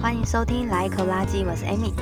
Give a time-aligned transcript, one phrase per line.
[0.00, 1.92] 欢迎收听《来一口垃圾》，我是 Amy，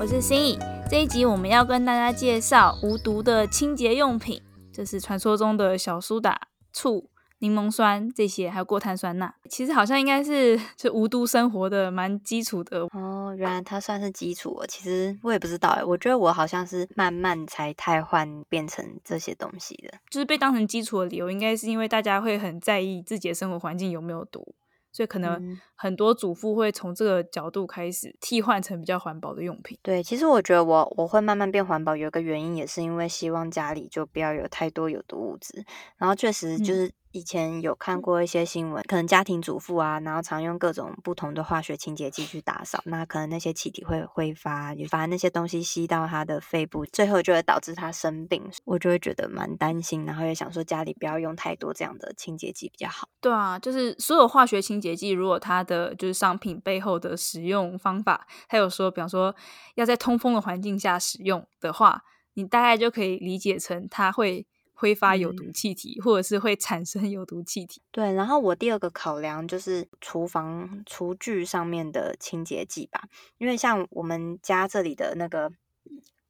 [0.00, 0.58] 我是心怡。
[0.90, 4.42] 这一集我们要跟大家介绍无毒的清洁用品，
[4.72, 7.08] 这是传说中的小苏打、醋。
[7.40, 13.34] 柠檬酸这些，还有过碳酸钠，其实好像应该是就无毒生活的蛮基础的哦。
[13.36, 14.66] 原来它算是基础哦。
[14.66, 19.98] 其实我也不知道诶，我觉得我好像是慢慢才汰换变成这些东西的。
[20.08, 24.54] 就是被当成基础的理由，应该是因为大家会很在意自己的生活环境有没有毒。
[24.92, 29.78] 所以可能很多主妇会从这个角度开始替换成比较环保的用品。
[29.82, 35.64] 对，其实我觉得我我会慢慢变环保，有一个原因也是因为希望家里就不要有太多有毒物质。
[35.96, 48.42] 然后确实就是以前有看过一些新闻，可能家庭主妇啊，然后常用各种不同的化学清洁剂去打扫，那可能那些气体会挥发，就把那些东西吸到他的肺部，最后就会导致他生病。
[48.66, 53.08] 我就会觉得蛮担心，然后也想说家里不要用太多这样的清洁剂比较好。
[53.20, 59.32] 对啊，就是所有化学清洁剂，如果它的就是商品背后的使用方法，还有说，比方说
[59.76, 62.02] 要在通风的环境下使用的话，
[62.34, 64.44] 你大概就可以理解成它会
[64.74, 67.80] 挥发有毒气体，嗯，或者是会产生有毒气体。
[67.92, 73.04] 对，然后我第二个考量就是厨房厨具上面的清洁剂吧，
[73.38, 75.52] 因为像我们家这里的那个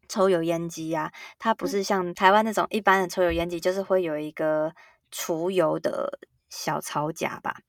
[0.09, 4.75] 抽油烟机啊，它不是像台湾那种一般的抽油烟机，就是会有一个
[5.11, 6.19] 除油的
[6.49, 7.61] 小槽夹吧。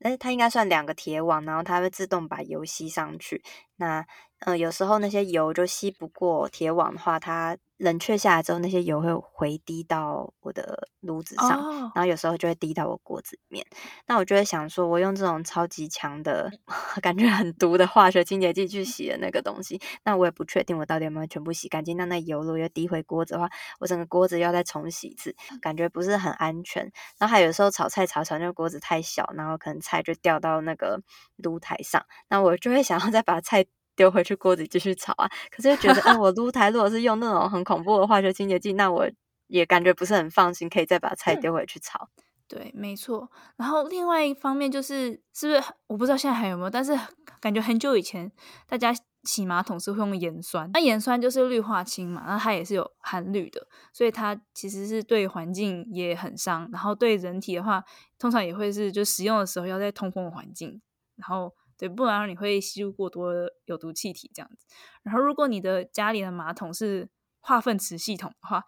[0.00, 3.42] 哎，它应该算两个铁网，然后它会自动把油吸上去。
[3.76, 4.06] 那
[4.44, 11.74] 呃，有时候那些油就吸不过铁网的话，它冷却下来之后，那些油会回滴到我的炉子上，oh.
[11.94, 13.64] 然后有时候就会滴到我锅子里面。
[14.06, 16.50] 那我就会想说，我用这种超级强的、
[17.00, 21.96] 感觉很毒的化学清洁剂去洗的那个东西，那我也不确定我到底有没有全部洗干净。
[21.96, 23.48] 那那油如果又滴回锅子的话，
[23.78, 26.82] 我整个锅子要再重洗一次，感觉不是很安全。
[27.18, 31.00] 然后还有时候炒菜炒炒，那个锅子太小，然后可能菜就掉到那个
[31.36, 33.64] 炉台上，那我就会想要再把菜。
[34.02, 35.30] 丢回去锅子里继续炒啊！
[35.48, 39.08] 可是又觉得，哎，我 炉台如果是用那种很恐怖的化学清洁剂，那我
[39.46, 42.08] 也感觉不是很放心，可以再把菜丢回去炒。
[42.48, 43.30] 对，没错。
[43.56, 46.98] 然后另外一方面就是，是不是我不知道现在还有没有，但是
[47.40, 48.32] 感觉很久以前
[48.66, 48.92] 大家
[49.22, 56.68] 洗马桶是会用盐酸，那盐酸就是氯化氢嘛，那它也是有含氯的，所以它其实是对环境也很伤。
[56.72, 57.84] 然后对人体的话，
[58.18, 60.82] 通常也会是就使用的时候要在通风的环境，
[61.14, 61.54] 然后。
[61.82, 63.34] 对，不然你会吸入过多
[63.64, 64.64] 有毒气体这样子。
[65.02, 67.10] 然后，如果你的家里的马桶是
[67.40, 68.62] 化粪池系统的话，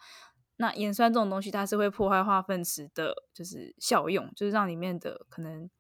[0.56, 5.70] 那盐酸这种东西它是会破坏化粪池的，就是效用，就是让里面的可能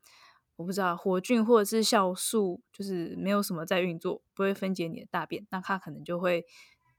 [0.54, 6.46] 我不知道活菌或者是酵素，就是没有什么在运作，不会分解你的大便，那它可能就会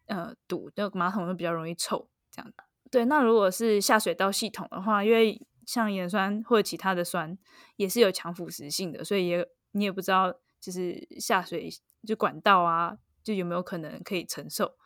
[0.07, 2.51] 呃堵，那马桶就比较容易臭这样。
[2.91, 7.37] 对，那如果是下水道系统的话，因为像盐酸或者其他的酸
[7.77, 9.47] 也是有强腐蚀性的，所以也。
[9.75, 11.69] 你也不知道，就是下水
[12.07, 14.77] 就管道啊，就有没有可能可以承受？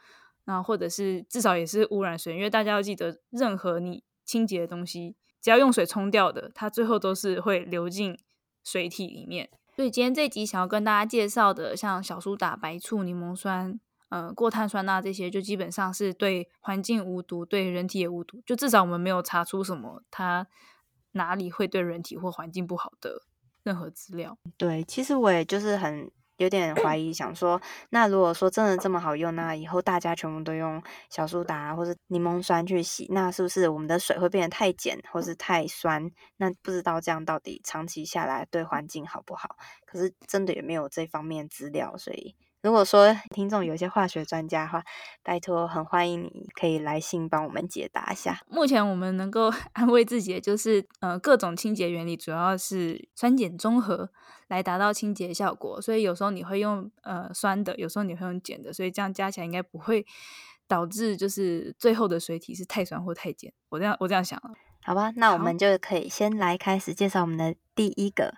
[0.45, 8.17] 那或者是至少也是污染水，因为大家要记得，任何你清洁的东西，只要用水冲掉的，它最后都是会流进
[8.63, 9.51] 水体里面。
[9.75, 13.79] 所以今天这集想要跟大家介绍的，像小苏打、白醋、柠檬酸、
[14.09, 18.41] 呃过碳酸钠这些，就基本上是对环境无毒，对人体也无毒。
[18.43, 20.47] 就至少我们没有查出什么它
[21.11, 23.21] 哪里会对人体或环境不好的。
[23.63, 36.09] 任何资料，对，其实我也就是很有点怀疑，想说，那如果说真的这么好用，那以后大家全部都用小苏打或者柠檬酸去洗，那是不是我们的水会变得太碱或是太酸？
[36.37, 39.57] 那不知道这样到底长期下来对环境好不好？
[39.85, 42.35] 可是真的也没有这方面资料，所以。
[42.61, 44.83] 如果说听众有一些化学专家的话，
[45.23, 48.41] 拜托，很欢迎你可以来信帮我们解答一下。
[48.47, 54.11] 目前我们能够 安慰自己的就是，呃，各种清洁原理主要是酸碱中和
[54.49, 60.05] 来达到清洁效果，所以有时候你会用呃酸的，有时候你会用碱的，所以这样加起来应该不会
[60.67, 63.53] 导致就是最后的水体是太酸或太碱。
[63.69, 64.51] 我这样我这样想了，
[64.83, 68.33] 好吧，那我们就可以先来开始介绍我们的第一个。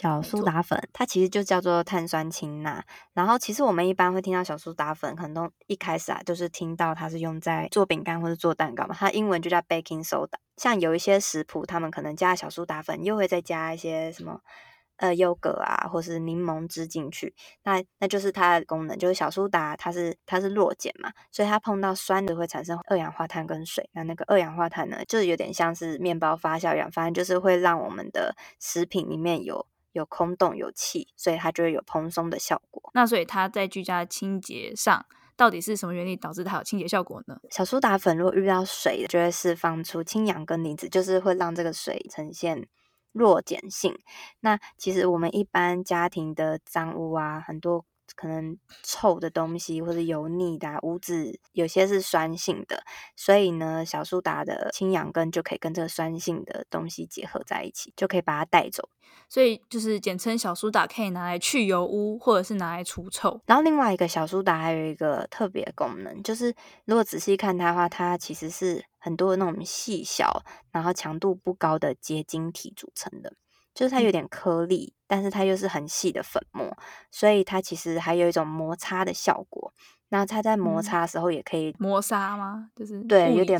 [0.00, 2.84] 小苏打粉，它其实就叫做碳酸氢钠。
[3.14, 8.94] 然后，其实我们一般会听到小苏打粉，可能都一开始啊，就是听到它是用在做饼干或者做蛋糕嘛。
[8.96, 10.36] 它英文就叫 baking soda。
[10.56, 14.40] 像有一些食谱，他们可能加小苏打粉，又会再加一些什么
[14.98, 17.34] 呃优格啊，或是柠檬汁进去。
[17.64, 23.90] 那那就是它的功能，就是小苏打它是它是弱碱嘛，所以它碰到酸的会产生二氧化碳跟水。
[23.94, 29.66] 那那个二氧化碳呢，就是有点像是面包发酵一样，反正就是会让我们的食品里面有。
[29.92, 32.90] 有空洞有气，所以它就会有蓬松的效果。
[32.94, 35.06] 那所以它在居家清洁上，
[35.36, 37.38] 到底是什么原理导致它有清洁效果呢？
[37.50, 42.66] 小苏打粉如果遇到水，就会释放出氢氧根离子，就是会让这个水呈现
[43.12, 43.98] 弱碱性。
[44.40, 47.84] 那其实我们一般家庭的脏污啊，很多。
[48.14, 52.82] 可能臭的东西或者油腻的、啊、污渍，有些是酸性的，
[53.16, 58.88] 所以呢，小苏打的氢氧根就可以跟这个酸性的东西结合在一起，就可以把它带走。
[59.30, 63.40] 所以就是简称小苏打可以拿来去油污，或者是拿来除臭。
[63.46, 73.34] 然后另外一个小苏打还有一个特别功能，就是如果仔细看它的话，它其实是很多那种细小，然后强度不高的结晶体组成的。
[73.78, 76.76] 就是它有点颗粒，但是它又是很细的粉末，
[77.12, 79.72] 所以它其实还有一种摩擦的效果。
[80.08, 82.70] 那它在摩擦的时候也可以、嗯、磨砂吗？
[82.74, 83.56] 就是对，有点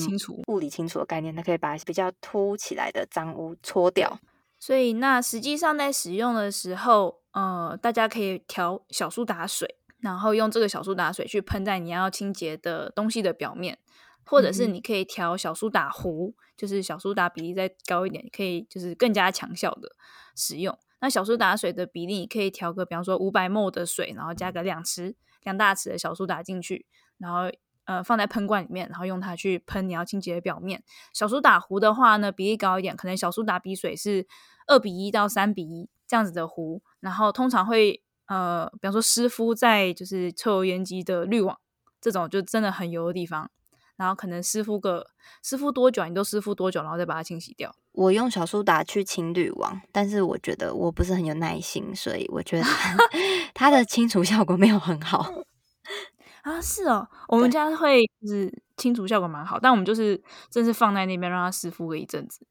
[0.49, 4.19] 物理清楚的概念，它可以把比较凸起来的脏污搓掉。
[4.59, 13.79] 所以那实际上在使用的时候，呃，大家可以调小苏打水，然后用这个小苏打水去喷在你要清洁的东西的表面。
[14.29, 19.91] 或者是你可以调小苏打壶，就是小苏打比例再高一点，可以就是更加强效的
[20.37, 20.79] 使用。
[21.01, 25.15] 那小苏打水的比例可以调个，比方说五百 ml 的水，然后加个两匙
[25.45, 26.87] 两大匙的小苏打进去，
[27.19, 27.51] 然后
[27.85, 30.83] 呃放在喷罐里面，然后用它去喷你要清洁的表面。
[31.15, 34.27] 小苏打壶的话呢，比例高一点，可能小苏打比水是
[34.67, 41.59] 二比一到三比一这样子的壶，然后通常会呃，比方说湿敷在就是抽油烟机的滤网
[42.01, 43.51] 这种就真的很油的地方。
[43.99, 45.05] 然后可能湿敷个
[45.43, 47.75] 湿敷多久，你都湿敷多久，然后再把它清洗掉。
[47.93, 52.65] 我用小苏打去清滤网，但是我觉得我不是很有耐心，所以我觉得
[53.53, 55.43] 它的清除效果没有很好
[56.43, 56.61] 啊。
[56.61, 62.47] 是哦，我们家会就是清除效果蛮好，但我们就是正是放在那边让它湿敷个一阵子，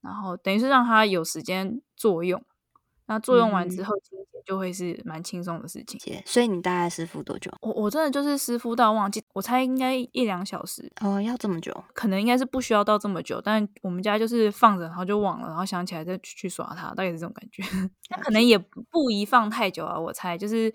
[0.00, 2.40] 然后等于是让它有时间作用。
[3.06, 6.00] 那作用完之后，清洁就会是蛮轻松的事情。
[6.12, 7.50] 嗯、所以你大概湿敷多久？
[7.60, 10.90] 我我真的就是湿敷到忘记，我猜应该一两小时。
[11.00, 11.72] 哦，要这么久？
[11.94, 17.62] 可能应该是不需要到这么久，但我们家就是放着，然后就忘了，然后想起来再去去刷它，大概是这种感觉。
[18.10, 20.66] 那可能也不宜放太久啊，我猜，就是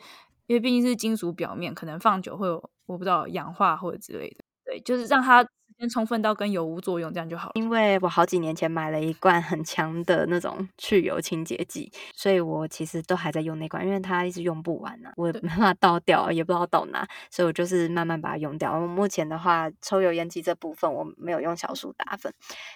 [0.48, 4.38] 因为毕竟是金属表面，可能放久会有我不知道氧化或者之类的。
[4.66, 5.46] 对，就是让它。
[5.82, 7.50] 先充分到跟油污作用，这样就好。
[7.56, 18.78] 因为我好几年前买了一罐很强的那种去油清洁剂，所以我其实都还在用那罐，因为它一直用不完呢、啊，我也没办法倒掉，也不知道倒哪，所以我就是慢慢把它用掉。
[18.78, 22.32] 我目前的话，抽油烟机这部分我没有用小苏打粉，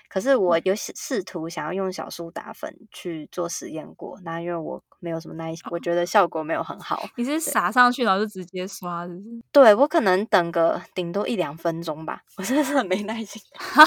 [0.09, 7.03] 可是我有试图想要用小苏打粉去做实验过，那因为我没有什么耐心，我觉得效果没有很好。
[7.17, 9.21] 你是撒上去然后就直接刷是？
[9.51, 13.41] 对，我可能等个顶多一两分钟吧，我真的是很没耐心，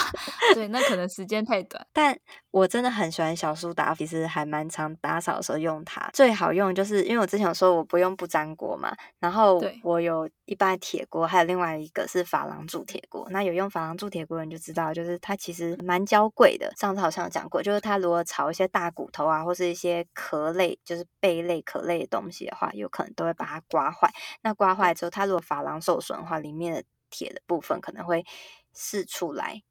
[0.55, 1.87] 对，那可能时间太短。
[1.93, 2.19] 但
[2.51, 6.09] 我真的很喜欢小苏打，其实还蛮常打扫的时候用它。
[6.13, 13.27] 最好用就是因为我之前有说我不用不粘锅嘛，然后我有一般铁锅，还有另外一个是珐琅铸铁锅。
[13.31, 16.73] 那有用珐琅铸铁锅的人就知道，就是它其实蛮娇贵的。
[16.77, 24.11] 上次好像有讲过，就是它如果炒一些大骨头啊，或是一些壳类，就是贝类、壳类的东西的话，有可能都会把它刮坏。
[24.43, 28.25] 那刮坏之后，它如果珐琅受损的话，里面的铁的部分可能会。
[28.81, 29.63] 释出来，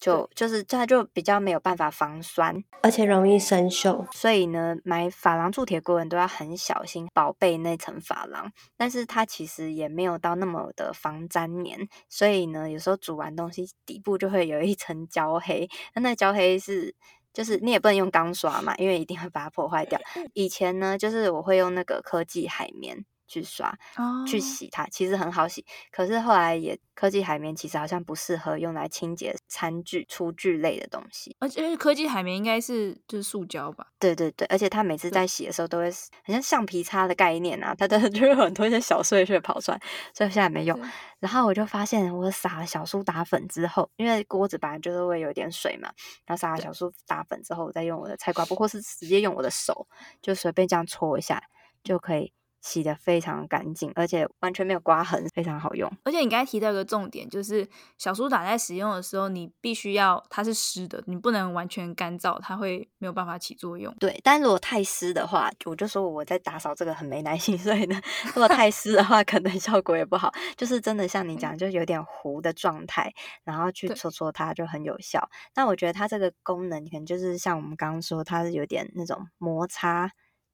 [0.00, 4.04] 就就是它就比较没有办法防酸，而且容易生锈。
[4.12, 8.50] 所以呢，买珐琅铸铁锅人都要很小心宝贝那层珐琅。
[8.76, 15.68] 但是它其实也没有到那么的防粘黏，所以呢，有时候煮完东西底部就会有一层焦黑。
[15.94, 16.94] 那那焦黑是
[17.32, 20.00] 就是你也不能用钢刷嘛，因为一定会把它破坏掉。
[20.34, 23.04] 以前呢，就是我会用那个科技海绵。
[23.30, 24.26] 去刷，oh.
[24.26, 25.64] 去洗它，其实很好洗。
[25.92, 31.36] 可是后来也科技海绵其实好像不适合用来清洁餐具、厨具类的东西。
[31.38, 33.86] 而且科技海绵应该是就是塑胶吧？
[34.00, 35.84] 对对对，而且它每次在洗的时候都会
[36.24, 39.80] 很像橡皮擦的概念啊，它的 就会很多一些小碎屑跑出来，
[40.12, 40.78] 所以现在没用。
[41.20, 45.90] 然后我就发现，我撒了小苏打粉之后，因为锅子本来就是会有点水嘛，
[46.26, 49.86] 然后撒了小苏打粉之后，我再用我的菜瓜布，或 是直接用我的手，
[50.20, 51.42] 就随便这样搓一下
[51.84, 52.32] 就可以。
[52.60, 55.90] 洗的非常干净，而且完全没有刮痕，非常好用。
[56.04, 63.94] 而且你刚才提到一个重点，就是小苏打在使用的时候，你必须要它是湿的，你不能完全干燥，它会没有办法起作用。
[63.98, 70.30] 对，但如果太湿的话，我就说我在打扫这个很没耐心，所以呢，如果太湿的话，可能效果也不好。
[70.56, 73.12] 就是真的像你讲，就有点糊的状态，
[73.42, 75.30] 然后去搓搓它就很有效。
[75.54, 80.10] 那我觉得它这个功能可能就是像我们刚刚说，它是有点那种摩擦，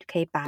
[0.06, 0.46] 可以把。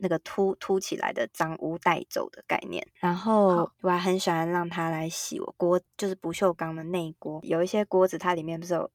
[0.00, 0.02] 对。
[0.02, 7.38] 那个凸凸起来的脏污带走的概念，然后我还很喜欢让它来洗我锅，就是不锈钢的内锅。
[7.42, 8.90] 有一些锅子它里面不是有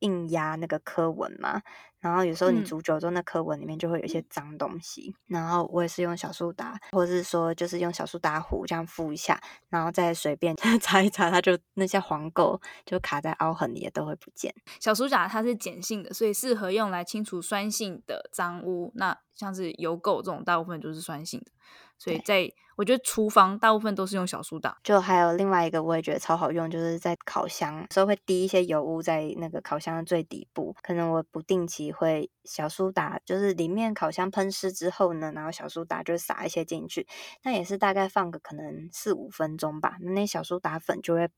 [0.00, 1.62] 硬压那个刻纹嘛，
[2.00, 5.14] 然后有时候你煮久之后，那刻纹里面就会有一些脏东西。
[5.28, 14.54] 嗯、然后我也是用小苏打，或者是说就是用小苏打糊这样敷一下，然后再随便 擦一擦，它就那些黄垢就卡在凹痕里也都会不见。
[14.80, 18.92] 小苏打它是碱性的，所以适合用来清除酸性的脏污。
[18.94, 21.50] 那像是油垢这种，大部分就是酸性的。
[21.98, 37.06] 所以在我觉得厨房大部分都是用小苏打，就还有另外一个我也觉得超好用，就是在烤箱时候会滴一些油污在那个烤箱的最底部，可能我不定期会小苏打，就是里面烤箱喷湿之后呢，然后小苏打就撒一些进去，
[37.42, 41.30] 那也是大概放个可能四五分钟吧，那小苏打粉就会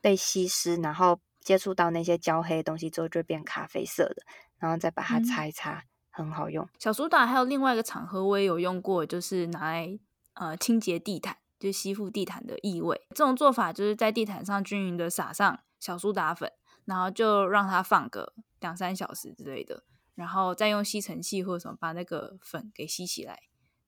[0.00, 4.22] 被吸湿，然后接触到那些焦黑的东西之后就会变咖啡色的，
[4.58, 5.72] 然后再把它擦一擦。
[5.72, 5.89] 嗯
[6.22, 9.98] 很好用，小苏打还有另外一个场合我也有用过，就是拿来
[10.34, 13.00] 呃清洁地毯，就吸附地毯的异味。
[13.10, 16.50] 这种做法就是在地毯上均匀的撒上小苏打粉，
[16.84, 19.82] 然后就让它放个两三小时之类的，
[20.14, 23.38] 然后再用吸尘器或者什么把那个粉给吸起来，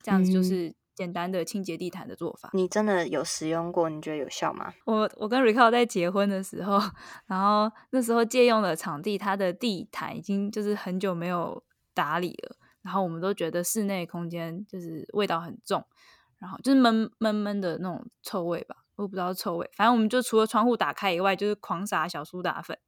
[0.03, 2.51] 这样子就是简单的清洁地毯的做法。
[2.53, 2.59] 嗯。
[2.59, 3.89] 你真的有使用过？
[3.89, 4.73] 你觉得有效吗？
[4.85, 6.79] 我我跟 Ricardo 在结婚的时候，
[7.27, 11.63] 然后那时候借用的场地，它的地毯已经就是很久没有。
[11.95, 15.85] 打理了，然后我们都觉得室内空间就是味道很重，
[16.39, 22.79] 然后就是闷闷闷的那种臭味吧，我不知道臭味，反正我们就除了窗户打开以外，就是狂撒小苏打粉，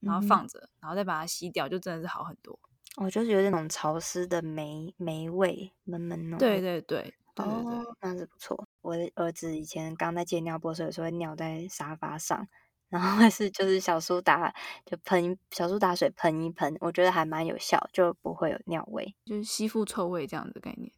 [0.00, 2.58] 然后放着，嗯、然后再把它吸掉，就真的是好很多。
[2.96, 6.38] 我就是有点那种潮湿的霉霉味，闷闷的。
[6.38, 8.66] 对对对，对，哦，那是不错。
[8.80, 12.48] 我的儿子以前刚在戒尿布的时候，有时候会尿在沙发上。
[12.88, 14.52] 然后是就是小苏打，
[14.86, 20.90] 就喷小苏打水喷一喷，我觉得还蛮有效，就不会有尿味，就是吸附臭味这样的概念。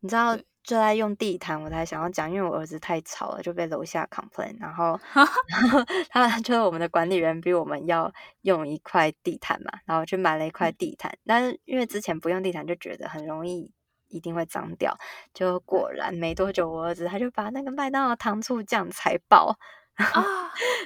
[0.00, 5.00] 你知道，就在用地毯，我才想要讲，因为我儿子太吵了，就被楼下 complain，然后
[6.12, 13.72] 然后他 就是我们的管理员逼我们要用一块地毯嘛，然后去买了一块地毯，嗯、但是因为之前不用地毯就觉得很容易
[14.08, 14.94] 一定会脏掉，
[15.32, 19.56] 就果然没多久，我儿子他就把那个麦当劳糖醋酱踩爆。
[19.96, 20.22] 啊，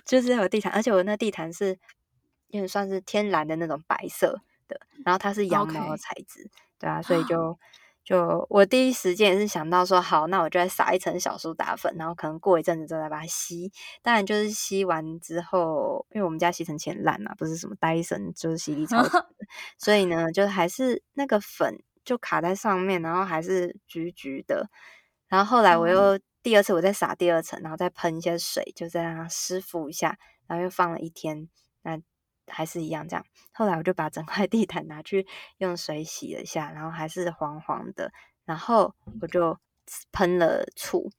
[0.05, 1.79] 就是有地毯，而且我那地毯是
[2.49, 7.59] 有点算是天然的那种白色的，然后它是羊毛的材质.对啊，所以就
[8.03, 13.71] 就我第一时间也是想到说，好，那我就再撒一层小苏打粉，然后可能过一阵子之后再把它吸。
[14.03, 19.27] 当然就是吸完之后，因为我们家吸尘器很烂嘛，不是什么戴森，就是吸力超强，
[19.79, 24.71] 所以呢，就还是那个粉就卡在上面，然后还是橘橘的。
[25.29, 26.19] 然后后来我又。
[26.43, 31.49] 第二次我再撒第二层，然后再喷一些水，就再让它湿敷一下，然后又放了一天，
[31.83, 32.01] 那
[32.47, 33.25] 还是一样这样。
[33.53, 35.27] 后来我就把整块地毯拿去
[35.59, 38.13] 用水洗了一下，然后还是黄黄的，
[38.45, 39.59] 然后我就
[40.13, 41.11] 喷了醋，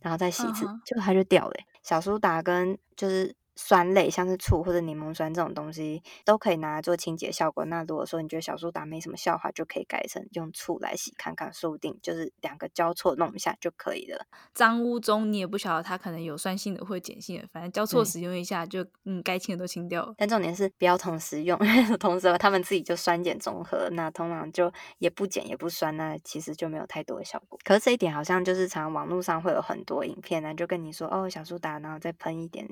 [0.00, 1.54] 然后再洗一次，就它就掉了。
[1.82, 3.34] 小苏打跟就是。
[3.56, 7.64] 酸类像是醋或者柠檬酸这种东西都可以拿来做清洁效果。
[7.66, 14.26] 那如果说你觉得小苏打没什么效果，就可以改成用醋来洗看看，说不定就是两个交错弄一下就可以了。
[14.52, 20.14] 脏污中你也不晓得它可能有酸性的或碱性的，反正交错使用一下就嗯该清的都清掉了。
[20.16, 27.58] 但重点是不要同时用，因 为同时他们自己就酸碱中和，那通常就也不碱也不酸，那其实就没有太多的效果。
[27.64, 32.68] 可是这一点好像就是常网络上会有很多影片呢，就跟你说哦小苏打，然后再喷一点。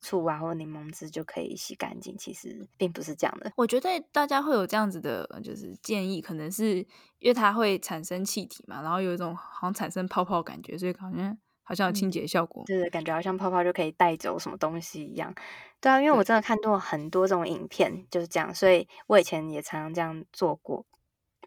[0.00, 3.50] 醋啊，或柠檬汁就可以洗干净，其实并不是这样的。
[3.56, 6.78] 我觉得大家会有这样子的，就是建议，可能是
[7.18, 12.62] 因为它会产生气体嘛，然后有一种好像产生泡泡感觉，所以好像好像有清洁效果。
[12.66, 15.34] 就是感觉好像泡泡就可以带走什么东西一样。
[15.80, 20.84] 对啊，因为我真的看过很多这种影片，就是这样，所以我以前也常常这样做过，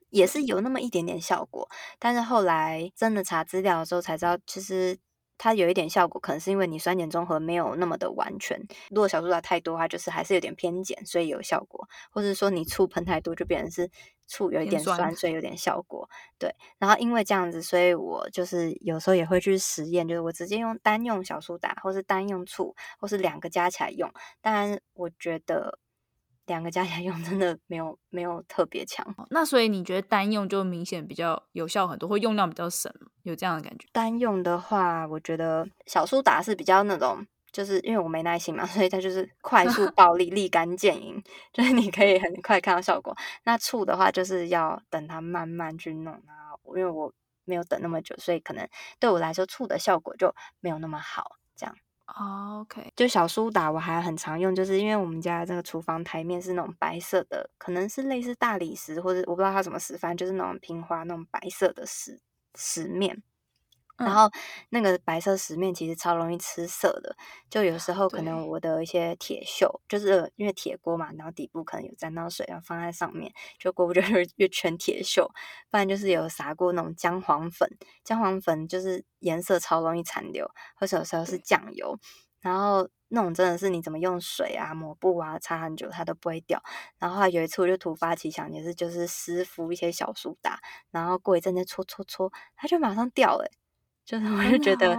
[0.09, 1.69] 也是有那么一点点效果。
[1.97, 4.97] 但是后来真的查资料的时候才知道，其实。
[5.39, 8.59] 它有一点效果，可能是因为你酸碱中和没有那么的完全。
[8.91, 11.89] 如果小苏打太多，它就是还是有点偏碱，所以有效果。
[12.11, 13.89] 或者说你醋喷太多，就变成是
[14.27, 16.07] 醋有一点酸，酸所以有点效果。
[16.37, 24.11] 对，然后因为这样子，所以我就是有时候也会去实验，就是我直接用单用小苏打，或是单用醋，或是两个加起来用。
[24.41, 25.79] 当然，我觉得。
[26.49, 32.91] 两个加起来用真的没有没有特别强，那所以你觉得单用就明显比较有效很多，会用量比较省，
[33.23, 33.87] 有这样的感觉？
[33.93, 43.15] 单用的话，我觉得小苏打是比较那种，就是因为我没耐心嘛， 所以它就是快速 暴力、立竿见影，就是你可以很快看到效果。
[43.43, 47.13] 那醋的话，就是要等它慢慢去弄啊，因为我
[47.45, 48.67] 没有等那么久，所以可能
[48.99, 51.75] 对我来说醋的效果就没有那么好，这样。
[52.17, 62.19] Oh, OK，就小苏打我还很常用，就是因为我们家这个厨房台面是那种白色的，可能是类似大理石或者我不知道它什么石，反正就是那种平滑那种白色的石
[62.57, 63.21] 石面。
[63.99, 64.29] 然后
[64.69, 67.15] 那个白色石面其实超容易吃色的，
[67.49, 75.27] 就有时候可能我的一些铁锈，就是因为铁锅嘛，然后底部可能有沾到水，然后放在上面，就锅不 就是越全铁锈。
[75.71, 77.69] 不然就是有撒过那种姜黄粉，
[78.03, 81.97] 姜黄粉就是颜色超容易残留，或者有时候是酱油，
[82.41, 86.61] 然后那种真的是你怎么用水啊、抹布啊擦很久它都不会掉。
[86.97, 90.59] 然后有一次我就突发奇想，也是就是湿敷一些小苏打，
[90.91, 93.58] 然后过一阵再搓搓搓，它就马上掉了、欸。
[94.09, 94.97] 就是我就觉得，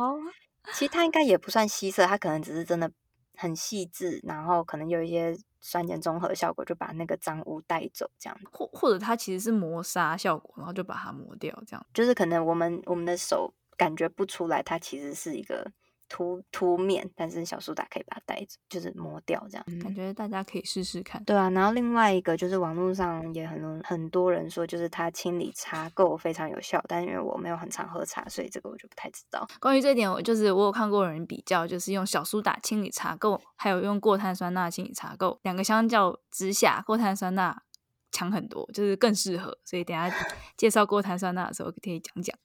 [0.73, 2.88] 其实它应该也不算吸色，它可能只是真的
[3.35, 8.40] 很细致，然后可能有一些酸碱中和效果，就把那个脏污带走，这样。
[8.52, 11.85] 或或者它其实是磨砂效果，然后就把它磨掉，这样。
[11.93, 15.73] 就是可能我们我们的手感觉不出来，它其实是一个。
[16.11, 19.64] 凸凸面，但是小苏打可以把它带走，就是磨掉这样。
[19.81, 21.23] 感觉大家可以试试看。
[21.25, 29.47] 对啊，然后另外一个就是网络上也很多很多人说，就是它清理茶垢非常有效，但因为我没有很常喝茶，所以这个我就不太知道。
[29.61, 37.62] 关于这点，我就是我有看过有人比较，就是用小苏打清理茶垢，还有用过碳酸钠清理茶垢，两个相较之下，过碳酸钠
[38.11, 39.57] 强很多，就是更适合。
[39.64, 40.12] 所以等下
[40.57, 42.37] 介绍过碳酸钠的时候可以讲讲。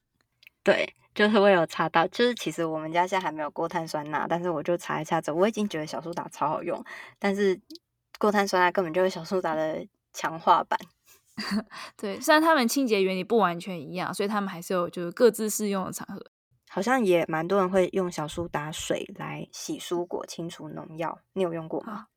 [0.65, 0.93] 对。
[1.13, 6.83] 就是我有查到，就是其实我们家现在还没有过碳酸钠，但是我就查一下子，我已经觉得小苏打超好用，
[7.17, 7.57] 但是
[8.19, 10.77] 过碳酸钠根本就是小苏打的强化版。
[11.95, 16.21] 对，虽然他们清洁原理不完全一样，所以他们还是有就是各自适用的场合。
[16.69, 21.17] 好像也蛮多人会用小苏打水来洗蔬果，清除农药。
[21.31, 22.07] 你有用过吗？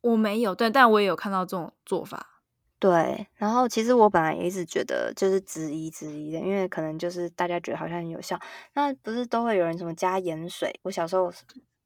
[0.00, 2.37] 我没有，对，但我也有看到这种做法。
[2.80, 8.38] 对，然后其实我本来也一直觉得就是质疑质疑的，因为可能就是大家觉得好像很有效，
[8.74, 10.78] 那不是都会有人什么加盐水？
[10.84, 11.32] 我小时候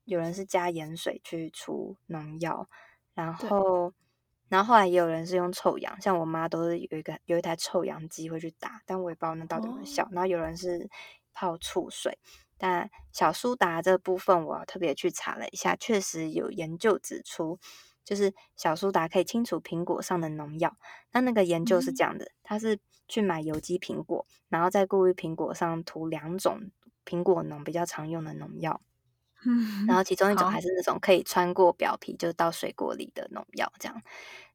[0.04, 2.68] 有人是加盐水去除农药，
[3.14, 3.90] 然后
[4.50, 10.02] 然后后来也有人是用臭氧，像我妈都是有一个有一台臭氧机会去打，但我也不知道那到底有没有效。
[10.04, 10.90] 哦、然后有人是
[11.32, 12.18] 泡醋水，
[12.58, 17.58] 但小苏打这部分我特别去查了一下，确实有研究指出。
[18.04, 20.76] 就是小苏打可以清除苹果上的农药。
[21.12, 22.78] 那那个研究是这样的，他、嗯、是
[23.08, 26.70] 去买有机苹果，然后在过滤苹果上涂两种
[27.04, 28.80] 苹果农比较常用的农药。
[29.44, 34.02] 嗯， 然后其中一种还是那种可以穿过表皮，就是到水果里的农药这样。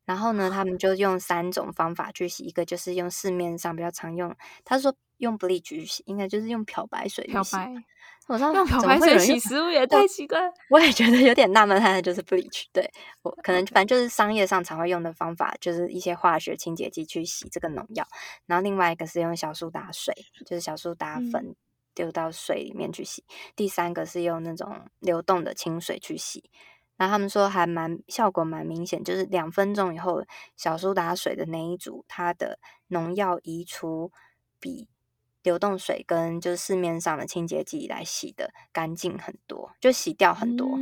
[0.05, 7.51] 然后呢，他们就用三种方法去洗，一个就是用市面上比较常用，他说用 bleach 洗，应该就是用漂白水去洗。
[7.51, 7.83] 漂白。
[8.27, 10.37] 我说用漂白水洗食物也太奇怪，
[10.69, 11.79] 我也觉得有点纳闷。
[11.79, 12.89] 它就是 bleach，对，
[13.21, 18.05] 我可能反正就是商业上常会用的方法，就是一些化学清洁剂去洗这个农药。
[18.45, 20.13] 然后另外一个是用小苏打水，
[20.45, 21.55] 就是小苏打粉
[21.95, 23.23] 丢到水里面去洗。
[23.29, 26.49] 嗯、第三个是用那种流动的清水去洗。
[26.97, 30.25] 然后他们说还蛮效果蛮明显，就是两分钟以后，
[30.57, 34.11] 小苏打水的那一组它的农药移除
[34.59, 34.89] 比。
[35.47, 40.77] 流动水跟就是市面上的清洁剂来洗的干净很多，就洗掉很多。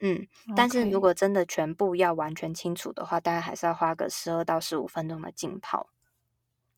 [0.00, 0.26] 嗯.
[0.56, 5.88] 但是如果真的全部要完全清除的话，大概还是要花个十二到十五分钟的浸泡。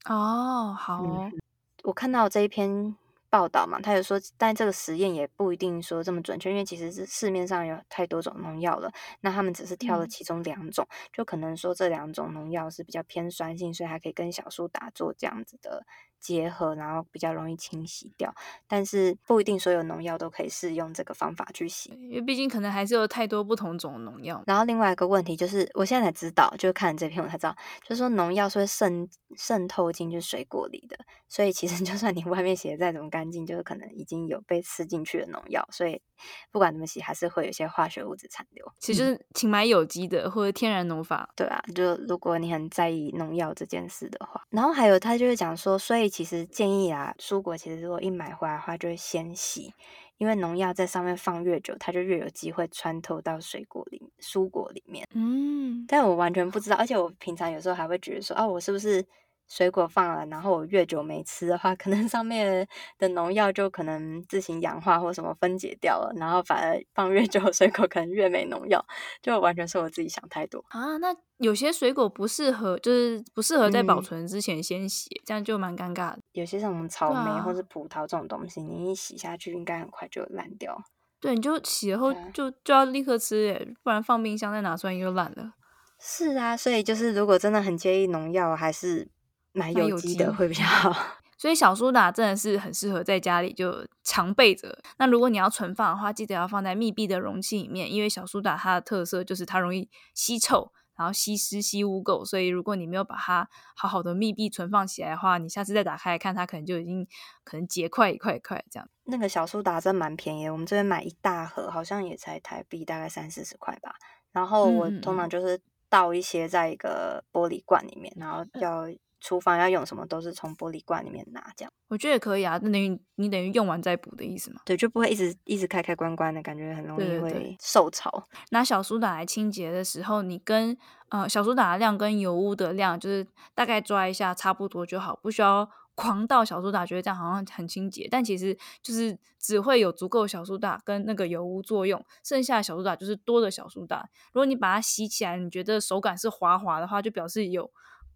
[0.05, 1.31] 哦，好哦。
[1.33, 1.39] 嗯，
[1.85, 2.95] 我看到这一篇。
[3.33, 15.87] 报道嘛，他有说，但这个实验也不一定说这么准确，因为其实是市面上有太多种农药了，那他们只是挑了其中两种，嗯、就可能说这两种农药是比较偏酸性，所以还可以跟小苏打做这样子的
[16.21, 18.31] 结合，然后比较容易清洗掉。
[18.69, 24.43] 但是不一定所有农药都可以适用这个方法去洗，因为毕竟可能还是有太多不同种农药。
[24.47, 33.31] 然后另外一个问题就是，我现在才知道，就看这篇我才知道，就是说农药是会渗渗透进去水果里的，所以其实 就算你外面洗的再怎么干。
[33.31, 36.03] 净就是可能已经有被吃进去的农药，所以
[36.51, 38.67] 不管怎么洗，还是会有一些化学物质残留。
[38.81, 49.73] 其实就是请买有机的或者天然农法，对啊，就如果你很在意农药这件事的话，然后还有他就是讲说，所以其实建议啊，蔬果其实如果一买回来的话，就会先洗，
[50.19, 55.07] 因为农药在上面放越久，它就越有机会穿透到水果里、蔬果里面。
[55.15, 59.07] 嗯，但我完全不知道，而且我平常有时候还会觉得说，哦，我是不是？
[59.51, 62.67] 水果放了，然后我越久没吃的话，可能上面
[62.99, 68.83] 的农药就可能自行氧化或什么分解掉了，然后反而放越久，水果可能越没农药，
[69.21, 70.97] 就完全是我自己想太多啊。
[70.99, 76.21] 那有些水果不适合，就是不适合在保存之前先洗，嗯、这样就蛮尴尬的。
[76.31, 80.81] 有些什么草莓或者葡萄这种东西，啊、你一洗下去，应该很快就烂掉。
[81.21, 85.55] 对，你就洗了后就就要立刻吃，哎，不然放冰箱再拿出来又烂了。
[85.99, 89.11] 是啊，所以就是如果真的很介意农药，还是。
[89.53, 90.95] 买有机的会比较好，
[91.37, 94.79] 所以小苏打真的是很适合在家里就常备着。
[94.99, 107.07] 那如果你要存放的话，记得要放在密闭的容器里面，因为小苏打它的特色就是它容易吸臭，然后吸湿吸污垢，所以如果你没有把它好好的密闭存放起来的话，你下次再打开来看，它可能就已经
[107.43, 108.89] 可能结块一块一块这样。
[109.05, 113.95] 那个小苏打真蛮便宜的，我们这边买一大盒好像也才台币大概三四十块吧。
[114.33, 118.87] 然后我通常就是倒一些在一个玻璃罐里面，然后要。
[119.21, 122.59] 厨房要用什么都是从玻璃罐里面拿，这样我觉得也可以啊。
[122.63, 124.61] 那等于你等于用完再补的意思嘛？
[124.65, 128.11] 对，就不会一直一直开开关关的感觉，很容易会受潮。
[128.11, 128.49] 对对对。
[128.51, 130.77] 拿小苏打来清洁的时候，你跟
[131.11, 144.09] 呃小苏打的量跟油污的量就是大概抓一下，差不多就好，不需要 狂倒小苏打，觉得这样好像很清洁，但其实就是只会有足够小苏打跟那个油污作用，剩下的小苏打就是多的小苏打。
[144.33, 147.71] 如果你把它洗起来，你觉得手感是滑滑的话，就表示有。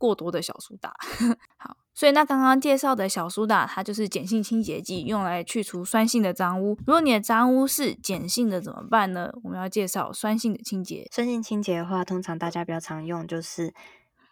[0.04, 0.94] 过多的小苏打，
[1.56, 6.76] 好，所以那刚刚介绍的小苏打，它就是碱性清洁剂，用来去除酸性的脏污。
[6.86, 9.32] 如果你的脏污是碱性的怎么办呢？
[9.42, 11.08] 我们要介绍酸性的清洁。
[11.10, 13.72] 酸性清洁的话，通常大家比较常用就是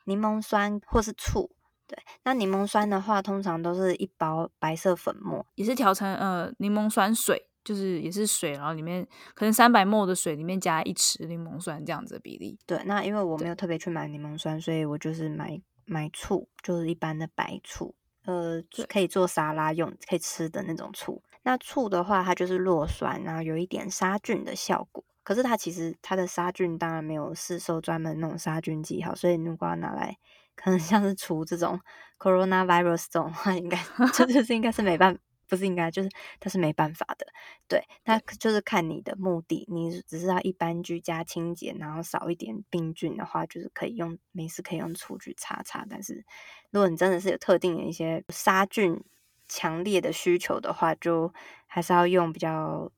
[0.04, 1.50] 柠檬酸或是醋。
[1.86, 12.58] 对，那柠檬酸的话，通常都是一包白色粉末，也是调成呃柠檬酸水，就是也是水，然后里面可能三百 ml 的水里面加一匙柠檬酸这样子的比例。
[12.66, 15.60] 对，那因为我没有特别去买柠檬酸，所以我就是买。
[15.84, 17.92] 买醋就是一般的白醋，
[18.24, 21.20] 呃，可以做沙拉用，可以吃的那种醋。
[21.42, 25.04] 那醋的话，它就是弱酸，然后有一点杀菌的效果。
[25.24, 30.16] 可是它其实它的杀菌当然没有市售专门那种杀菌剂好，所以如果要拿来，
[30.54, 31.78] 可能像是除这种
[32.16, 33.76] coronavirus 这种话，应该
[34.14, 35.20] 这 就是应该是没办法。
[35.52, 36.08] 不是应该就是，
[36.40, 37.26] 它是没办法的，
[37.68, 45.84] 对，那就是看你的目的，你只是要一般居家清洁，然后少一点病菌的话，就是可以用，没事可以用醋去擦擦。
[45.90, 46.24] 但是
[46.70, 48.98] 如果你真的是有特定的一些杀菌
[49.46, 51.30] 强烈的需求的话，就
[51.66, 52.90] 还是要用比较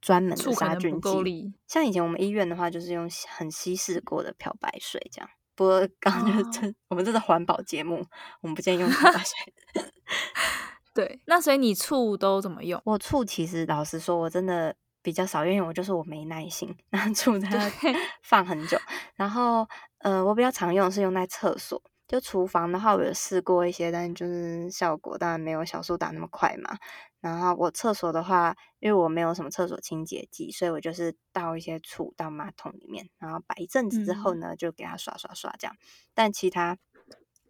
[0.00, 1.52] 专门的杀菌剂。
[1.66, 5.28] 像以前我们医院的话，就是用很稀释过的漂白水这样。
[5.56, 8.06] 不过刚刚就是我们这是环保节目，
[8.42, 9.52] 我们不建议用漂白水。
[10.96, 12.80] 对，那所以你醋都怎么用？
[12.86, 17.70] 我醋其实老实说，我真的比较少，因为我就是我没耐心，然后醋在那
[18.24, 18.78] 放很久。
[19.14, 26.78] 然后呃，我比较常用是用在厕所，就厨房的话，我有试过一些，但就是效果当然没有小苏打那么快嘛。
[27.20, 35.76] 然后我厕所的话，因为我没有什么厕所清洁剂，所以我就是倒一些醋到马桶里面，然后摆一阵子之后呢，嗯、就给它刷刷刷这样。
[36.14, 36.78] 但其他。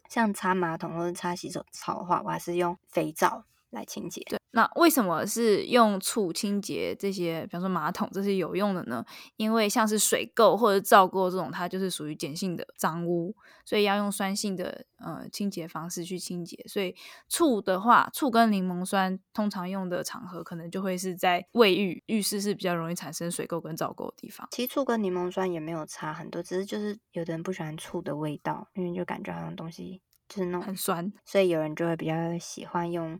[0.09, 4.21] 像擦马桶或者擦洗手槽的话，我还是用肥皂来清洁。
[4.29, 9.05] 对，那为什么是用醋清洁这些，比方说马桶这些有用的呢？
[9.35, 16.57] 因为像是水垢或者皂垢这种，它就是属于碱性的脏污，所以要用酸性的呃清洁方式去清洁。
[16.67, 16.95] 所以
[17.29, 24.47] 醋的话，醋跟柠檬酸通常用的场合，可能就会是在卫浴、浴室是比较容易产生水垢跟皂垢的地方。
[24.49, 30.01] 其实醋跟柠檬酸也没有差很多，只是就是有的人不喜欢醋的味道，因为就感觉好像东西。
[30.27, 33.17] 就是那种很酸，所以有人就会比较喜欢用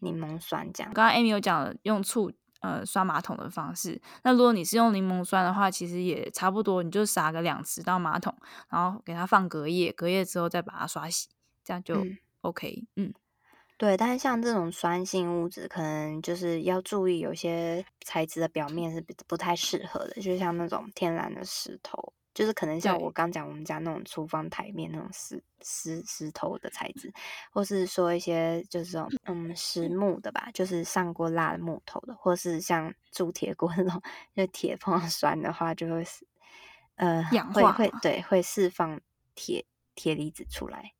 [0.00, 0.92] 柠檬酸这样。
[0.92, 8.34] 刚刚 Amy 有讲了用醋呃刷马桶的方式，那如果你是用柠檬酸的话，其实也差不多，你就撒个两匙到马桶，
[8.68, 11.28] 然后给它放隔夜，隔夜之后再把它刷洗，
[11.64, 12.04] 这样就
[12.40, 12.84] OK。
[12.96, 13.14] 嗯，嗯
[13.76, 13.96] 对。
[13.96, 22.12] 但是像这种酸性物质，可能就是要注意，有些材质的表面是不太适合的，就像那种天然的石头。
[22.38, 27.12] 就是可能像我刚讲，我们家那种厨房台面那种石石石头的材质，
[27.50, 34.00] 或是说一些就是这种嗯实木的吧，就是上过蜡的木头的，或是像铸铁锅那种，
[34.36, 36.04] 就铁碰到酸的话就会
[36.94, 37.90] 呃氧化会。
[37.90, 39.00] 会对会释放
[39.34, 40.92] 铁铁离子出来，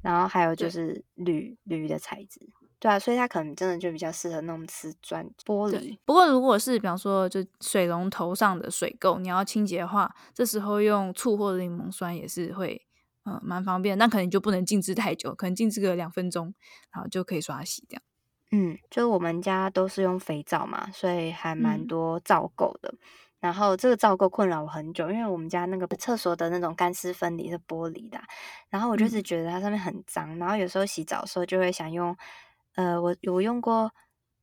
[0.00, 2.40] 然后还有就是铝铝的材质。
[2.80, 5.98] 对啊，所以它可能真的就比较适合那种瓷砖玻璃。
[6.04, 12.86] 不过如果是比方说就水龙头上的水垢，你要清洁的话，这时候用醋或者柠檬酸也是会
[13.24, 13.98] 嗯蛮方便。
[13.98, 16.54] 那可能就不能静置太久，可能静置个两分钟，
[16.92, 18.02] 然后就可以刷洗这样。
[18.52, 22.90] 嗯，就我们家都是用肥皂嘛，所以还蛮多皂垢的。
[22.92, 22.98] 嗯、
[23.40, 28.20] 然后这个皂垢困扰我很久，因为我们家那个厕所的那种干湿分离是玻璃的，
[28.70, 32.16] 然后我就是觉得它上面很脏，嗯、然后有时候洗澡的时候就会想用。
[32.74, 33.92] 呃，我有用过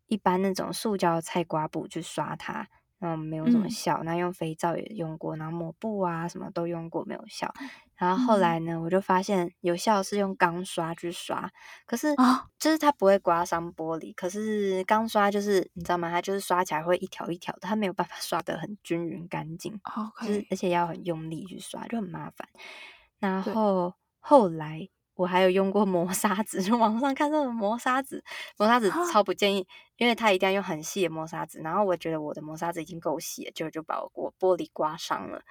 [0.07, 2.67] 一般那种塑胶菜瓜布去刷它，
[2.99, 4.01] 然后没有什么效。
[4.03, 7.53] 那、嗯、用肥皂也用过，然后抹布啊什么都用过，没有效。
[7.95, 11.49] 然后后来呢，嗯、我就发现有效是用钢刷去刷，
[11.85, 14.13] 可是啊就是它不会刮伤玻璃。
[14.15, 16.11] 可是钢刷就是你知道吗？
[16.11, 19.79] 它就是刷起来会一条一条的，它没有办法刷得很均匀干净。
[20.21, 22.47] 就是而且要很用力去刷，就很麻烦。
[23.19, 24.89] 然后后来。
[25.15, 28.23] 我还有用过磨砂纸，就网上看这种磨砂纸，
[28.57, 31.59] 磨砂纸超不建议，蛤因为它一定要用很细的磨砂纸。
[31.59, 35.41] 然后我觉得我的磨砂纸已经够细了，就就把我玻璃刮伤了。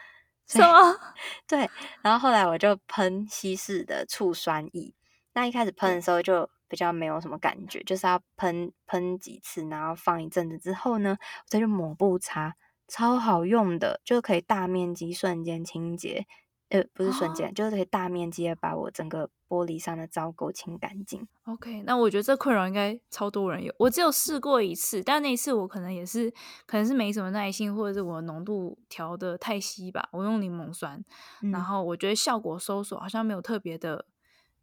[0.46, 0.94] 什么？
[1.48, 1.68] 对，
[2.02, 4.94] 然后后来我就喷稀释的醋酸液。
[5.32, 12.54] 那一开始喷的时候就比较没有什么感觉，就是要喷喷几次，然后放一阵子之后呢，我再去抹布擦，
[12.86, 16.26] 超好用的，就可以大面积瞬间清洁。
[16.70, 21.28] 呃，不是瞬间，哦、就是可以大面积的把我整个玻璃上的糟垢清干净。
[21.44, 23.72] OK，那我觉得这困扰应该超多人有。
[23.78, 26.28] 我只有试过一次，但那一次我可能也是，
[26.66, 30.08] 可能是没什么耐心，或者是我浓度调的太稀吧。
[30.10, 31.04] 我用柠檬酸，
[31.42, 34.06] 嗯、然后我觉得效果搜索好像没有特别的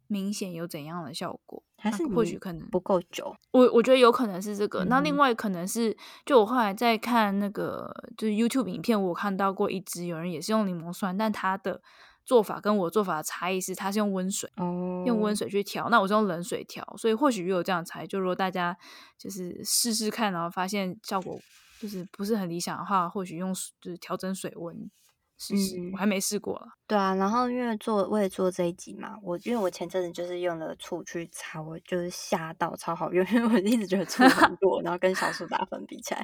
[0.08, 1.62] 明显，有怎样的效果？
[1.78, 3.34] 还是或许可能不够久？
[3.50, 4.84] 我我觉得有可能是这个。
[4.84, 11.80] 嗯、那另外可能是，就我后来在看那个就是 YouTube 影片，我看到过一支有人也是用柠檬酸，但他的
[12.24, 18.06] 做法跟我做法的差异是，他是用温水，哦、用温水去调，那我是用冷水调，所以或许有这样才。
[18.06, 18.76] 就如果大家
[19.18, 21.38] 就是试试看，然后发现效果
[21.80, 24.90] 就是不是很理想的话，或许用就是调整水温。
[25.42, 26.66] 试试，我还没试过了。
[26.86, 36.22] 对啊，然后因为做为了做这一集嘛，我因为我前阵子就是用了醋去擦，我就是吓到超好用，因为我一直觉得醋很弱，然后跟小苏打粉比起来，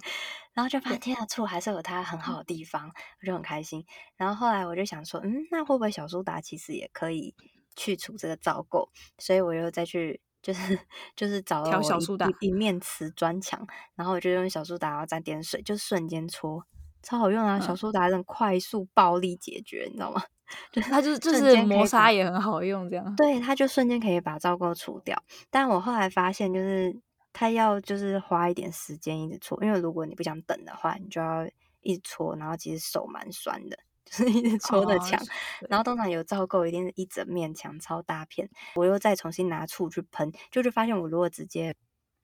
[0.54, 3.84] 然后就发现天啊，醋还是有它很好的地方，我就很开心。
[4.16, 7.34] 然后后来我就想说，嗯，那会不会小苏打其实也可以
[7.74, 8.88] 去除这个皂垢？
[9.18, 10.78] 所以我又再去就是
[11.16, 16.64] 就是找了小苏打一,面瓷砖墙，然后我就用小苏打，然后沾点水，就瞬间搓。
[17.02, 17.58] 超好用啊！
[17.60, 20.22] 小苏打那种快速暴力解决，嗯、你知道吗？
[20.72, 23.14] 就是它就是就是磨砂也很好用，这样。
[23.16, 25.22] 对，它就瞬间可以把皂垢除掉。
[25.50, 26.94] 但我后来发现，就是
[27.32, 31.46] 它要就是花一点时间一直搓，因为如果你不想等的话，你就要
[31.82, 35.20] 一直搓，然后其实手蛮酸的， 就是一直搓的墙。
[35.20, 35.26] 哦、
[35.68, 38.48] 然后通常有皂垢，一定是一整面墙超大片。
[38.74, 41.74] 我又再重新拿醋去喷，就是发现我如果直接。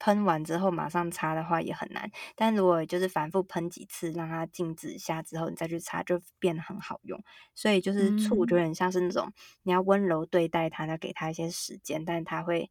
[0.05, 7.19] 喷完之后马上擦的话也很难，但如果就是反复喷几次，让它静止一下之后，你再去擦就变得很好用。
[7.55, 12.69] 所以就是醋，就很像是那种、嗯、你要温柔对待它，要给它一些时间，但是它会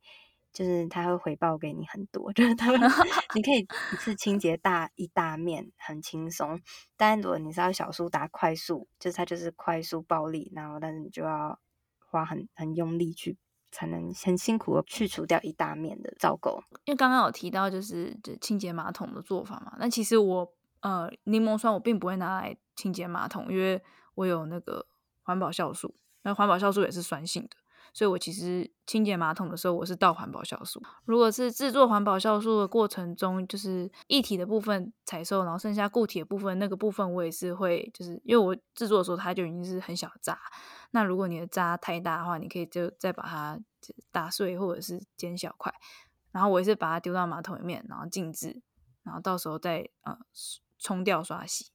[0.53, 2.71] 就是它会回报给你很多， 就是它
[3.35, 6.61] 你可以一次清洁大一大面很轻松。
[6.97, 11.59] 但如果你是要小苏打快速，就是它就是快速暴力，然后但是你就要
[11.99, 13.37] 花很很用力去。
[13.75, 16.57] 才能很辛苦的去除掉一大面的皂垢。
[16.85, 20.49] 因为刚刚有提到就是就清洁马桶的做法嘛，那其实我
[20.81, 23.83] 呃柠檬酸我并不会拿来清洁马桶，因为
[24.15, 24.87] 我有那个
[25.25, 27.57] 环保酵素，那环保酵素也是酸性的，
[27.95, 30.83] 所以我其实清洁马桶的时候我是倒环保酵素。
[31.05, 40.39] 如果是制作环保酵素的过程中，就是液体的部分采收，然后剩下固体的部分，那个部分我也是会就是因为我制作的时候它就已经是很小渣。
[40.91, 43.59] 那如果你的渣太大的话，你可以就再把它
[44.11, 45.73] 打碎或者是剪小块，
[46.33, 48.61] 然后我也是把它丢到马桶里面，然后静置，
[49.05, 50.19] 然后到时候再呃
[50.79, 51.71] 冲掉刷洗，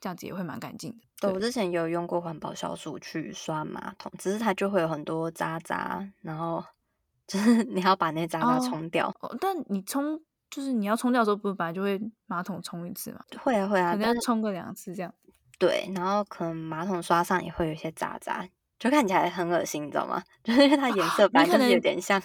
[0.00, 0.98] 这样子也会蛮干净的。
[1.20, 6.64] 对，我之前有用过环保酵素去刷马桶，只是它就会有很多渣渣，然后
[7.26, 9.14] 就是你要把那些渣渣冲掉。
[9.20, 13.20] 哦，但你冲就是你要冲掉的时候，不是本来就会马桶冲一次嘛？
[13.42, 15.12] 会啊会啊，可能要冲个两次这样。
[15.58, 20.22] 对，然后可能马桶刷上也会有一些渣渣，就看起来很恶心，你知道吗？
[20.44, 22.22] 就是因为它颜色本来就是有点像，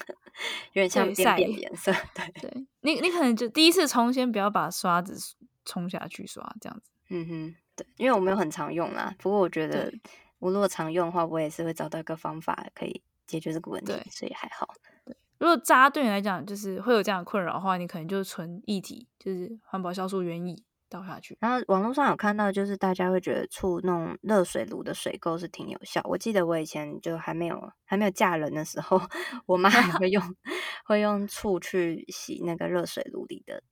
[0.74, 1.92] 有点像便便颜色。
[2.14, 5.18] 对对，你你可能就第一次冲，先不要把刷子
[5.66, 6.92] 冲下去刷，这样子。
[7.10, 9.14] 嗯哼，对，因为我没有很常用啦。
[9.20, 9.94] 不过我觉得
[10.40, 14.68] 我如果常用的话，我也是会找到一个方法可以解决这个问题，对所以还好。
[15.06, 20.64] 对，如果渣对你来讲就是会有这样的困扰的话，你可能就是纯液体，就是环保酵素原液。
[20.90, 26.00] 倒下去，然后网络上有看到，就是大家会觉得醋弄热水炉的水垢是挺有效。
[26.04, 29.02] 我记得我以前就还没有还没有嫁人的时候，
[29.48, 30.22] 我妈还会用
[30.86, 33.64] 会用醋去洗那个热水炉里的，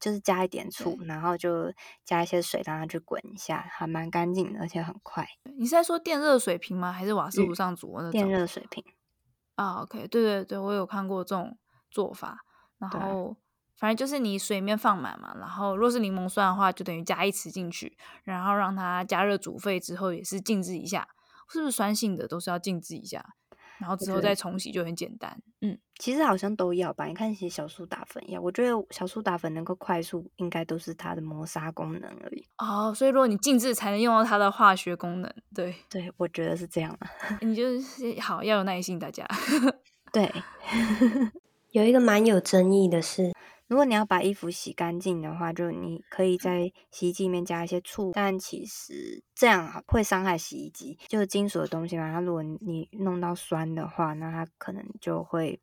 [0.00, 1.72] 就是加一点醋，然后就
[2.04, 5.26] 加一些水让它去滚一下，还蛮干净的，而且很快。
[5.56, 6.92] 你是在说电热水瓶吗？
[6.92, 8.12] 还是瓦斯炉上煮的那种？
[8.12, 8.84] 电热水瓶
[9.54, 11.58] 啊，OK，对对对，我有看过这种
[11.90, 12.38] 做法，
[12.78, 13.36] 然后。
[13.76, 21.08] 反正就是你水面放满嘛，然后若是柠檬酸的话，就等于加一匙进去，然后让它加热煮沸之后也是静置一下，
[21.50, 23.34] 是不是酸性的都是要静置一下，
[23.78, 25.42] 然后之后再冲洗就很简单。
[25.66, 32.46] 嗯，其实好像都要吧，你看其实小苏打粉一样，我觉得小苏打粉能够快速，应该都是它的磨砂功能而已。
[32.58, 37.10] 哦，所以如果你静置才能用到它的化学功能，对对，我觉得是这样啊。
[37.40, 39.26] 你就是好要有耐心，大家。
[40.12, 40.30] 对，
[41.72, 43.32] 有一个蛮有争议的是。
[43.74, 52.12] 如果你要把衣服洗干净的话，就你可以在洗衣机里面加一些醋，但其实这样会伤害洗衣机，就是金属的东西嘛。
[52.12, 55.60] 它如果你弄到酸的话，那它可能就会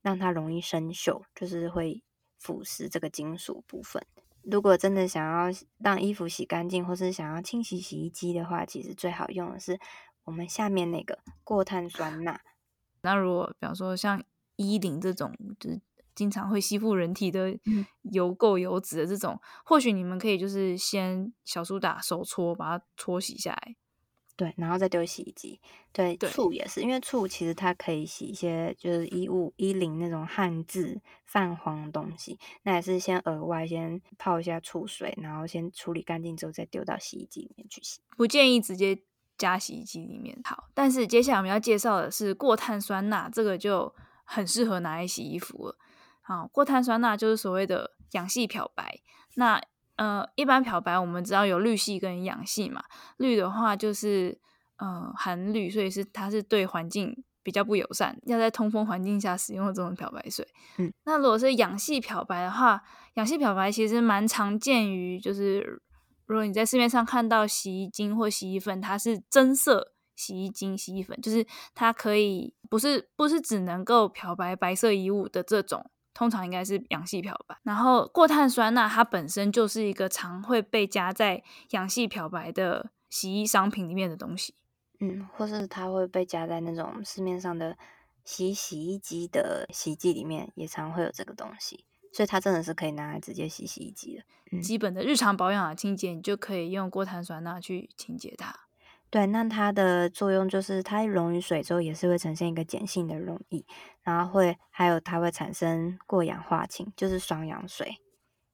[0.00, 2.02] 让它容易生锈，就是会
[2.38, 4.02] 腐蚀这个金属部分。
[4.40, 9.78] 如果真的想要让衣服洗干净，或是想要清洗洗衣机的话，其实最好用的是
[10.24, 12.40] 我们下面那个过碳酸钠。
[13.02, 14.24] 那如果比方说像
[14.56, 15.78] 衣领这种，就是
[16.20, 17.50] 经常会吸附人体的
[18.12, 23.74] 油垢、油脂的这种，嗯、或许你们可以就是先小苏打手搓，把它搓洗下来。
[24.36, 25.58] 对，然后再丢洗衣机。
[25.92, 32.38] 对，对醋也是，因为醋其实它可以洗一些就是衣物、衣领那种汗渍、泛黄的东西。
[32.64, 38.00] 那也是先额外先泡一下醋水，然后先处理干净之后再丢到洗衣机里面去洗。
[38.14, 39.02] 不建议直接
[39.38, 40.38] 加洗衣机里面。
[40.44, 45.76] 好，但是接下来我们要介绍的是过碳酸钠，这个就很适合拿来洗衣服了。
[46.30, 49.00] 好，过碳酸钠就是所谓的氧系漂白。
[49.34, 49.60] 那
[49.96, 52.84] 呃，一般漂白我们知道有氯系跟氧系嘛。
[53.16, 54.40] 氯的话就是
[54.76, 60.46] 呃含氯，所以是它是对环境比较不友善，要在通风环境下使用的这种漂白水。
[60.78, 62.80] 嗯，那如果是氧系漂白的话，
[63.14, 65.82] 氧系漂白其实蛮常见于，就是
[66.26, 75.90] 如果你在市面上看到洗衣精或洗衣粉，它是增色洗衣精、洗衣粉，就是它可以不是不是只能够漂白白色衣物的这种。
[76.12, 84.54] 通常应该是氧系漂白，然后过碳酸钠它本身就是一个常会被加在氧系漂白的洗衣商品里面的东西，
[84.98, 87.78] 嗯，或是它会被加在那种市面上的
[88.24, 94.24] 洗洗衣机的洗衣剂里面，也常会有这个东西，所以它真的是可以拿来直接洗洗衣机的。
[94.52, 98.54] 嗯，基本的日常保养啊清洁，你就可以用过碳酸钠去清洁它。
[99.10, 103.64] 对，那它的作用就是它溶于水之后也是会呈现一个碱性的溶液，
[104.02, 107.96] 然后会还有它会产生过氧化氢，就是双氧水，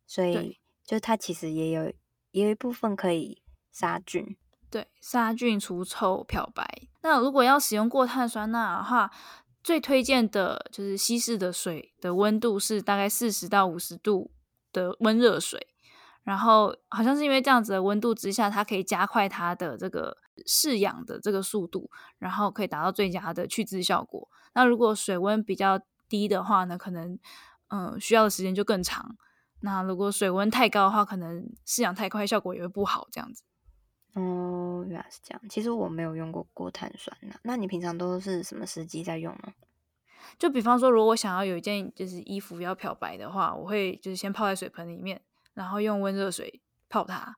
[0.06, 1.92] 所以就它其实也有
[2.30, 4.36] 也有一部分可以杀菌，
[4.70, 6.66] 对，杀菌除臭漂白。
[7.02, 9.10] 那如果要使用过碳酸钠的话，
[9.62, 14.30] 最推荐的就是稀释的水的温度是大概四十到五十度
[14.72, 15.66] 的温热水。
[16.24, 24.28] 然后好像是因为这样子的温度之下，它可以加快它的这个释氧的这个速度，然后可以达到最佳的去渍效果。
[24.54, 27.18] 那如果水温比较低的话呢，可能
[27.68, 29.16] 嗯、呃、需要的时间就更长。
[29.60, 33.08] 那如果水温太高的话，可能释氧太快，效果也会不好。
[33.10, 33.42] 这样子。
[34.14, 35.40] 哦，原来是这样。
[35.48, 37.34] 其实我没有用过过碳酸钠。
[37.42, 39.52] 那你平常都是什么时机在用呢？
[40.38, 45.22] 就比方说，如果我想要有一件就是衣服要漂白的话，我会就是先泡在水盆里面。
[45.54, 47.34] 然后用温热水泡它，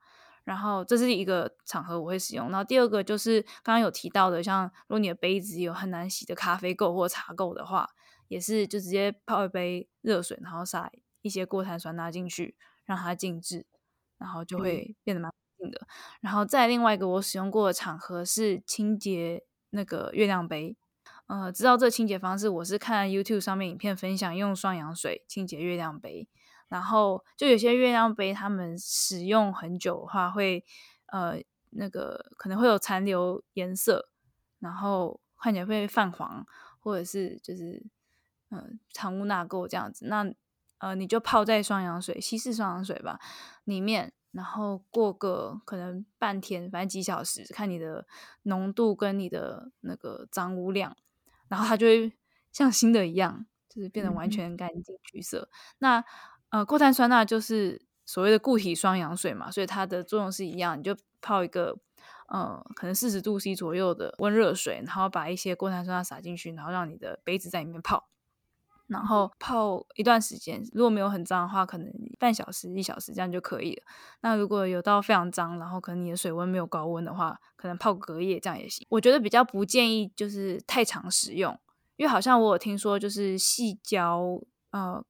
[0.49, 2.49] 然后这是一个场合我会使用。
[2.49, 7.87] 然后第二个就是刚刚有提到的，像如果你的杯子有很难洗的咖啡垢或茶垢的话，
[8.29, 10.89] 也是就直接泡一杯热水，然后撒
[11.21, 13.67] 一些过碳酸钠进去，让它静置，
[14.17, 15.77] 然后就会变得蛮干净的。
[15.81, 15.87] 嗯、
[16.21, 20.75] 然后再另外一个我使用过的场合是清洁那个月亮杯。
[21.27, 26.27] 呃，知道这清洁方式，我是看 YouTube 上面影片分享用双氧水清洁月亮杯。
[26.69, 30.65] 然后就有些月亮杯，他们使用很久的话会，会
[31.07, 34.09] 呃那个可能会有残留颜色，
[34.59, 36.45] 然后看起来会泛黄，
[36.79, 37.83] 或者是就是
[38.49, 40.05] 嗯、呃、藏污纳垢这样子。
[40.05, 40.31] 那
[40.77, 43.19] 呃你就泡在双氧水，稀释双氧水吧
[43.65, 48.07] 里面，然后过个可能半天，反正几小时，看你的
[48.43, 50.95] 浓度跟你的那个脏污量，
[51.47, 52.13] 然后它就会
[52.51, 55.49] 像新的一样，就是变得完全干净橘色。
[55.51, 56.05] 嗯、那
[56.49, 61.77] 呃，过碳酸钠就是所谓的固体双氧水嘛，所以它的作用是一样，你就泡一个
[62.27, 68.09] 呃，可能四十度 C 左右的温热水，然后把一些过碳酸钠撒进去，然后让你的杯子在里面泡，
[68.87, 73.83] 然后泡一段时间，如果没有很脏的话，可能半小时、一小时这样就可以了。
[74.21, 78.87] 那如果有到非常脏，然后可能你的水温没有高温的话，可能泡隔夜这样也行。
[78.89, 81.59] 我觉得比较不建议就是太常使用，
[81.95, 85.05] 因为好像我有听说就是细胶呃。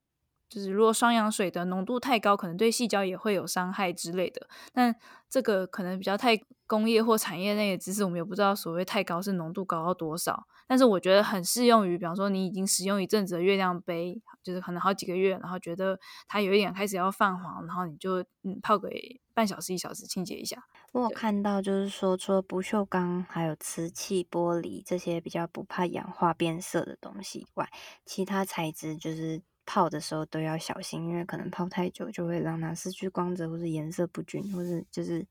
[0.50, 4.48] 就是如果双氧水的浓度太高，可能对细胶也会有伤害之类的。
[4.74, 4.96] 但
[5.30, 6.36] 这个可能比较太
[6.66, 10.48] 工业或产业内的知识，我们也不知道所谓太高是浓度高到多少。
[10.68, 18.90] 但是我觉得很适用于，比方说你已经使用一阵子的月亮杯，就是可能好几个月，然后觉得它有一点开始要泛黄，然后你就嗯泡个
[19.34, 20.64] 半小时一小时清洁一下。
[20.92, 27.70] 我有看到就是说，除了不锈钢、还有瓷器、玻璃这些比较不怕氧化变色的东西以外，
[28.04, 29.44] 其他材质就是。
[29.72, 35.24] 泡的时候都要小心，因为可能泡太久就会让它失去光泽，或是颜色不均，或是就是